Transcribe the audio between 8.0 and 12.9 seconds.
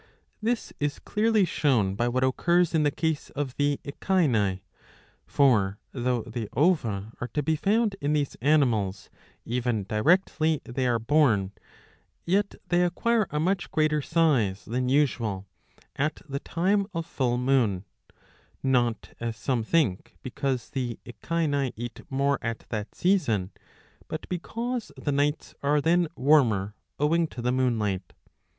in these animals even directly they are born, yet they